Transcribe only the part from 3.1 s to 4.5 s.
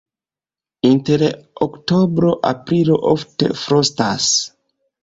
ofte frostas.